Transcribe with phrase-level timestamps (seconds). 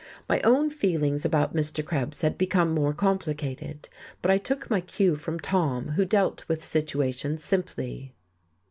[0.27, 1.85] My own feeling about Mr.
[1.85, 3.87] Krebs had become more complicated;
[4.23, 8.15] but I took my cue from Tom, who dealt with situations simply.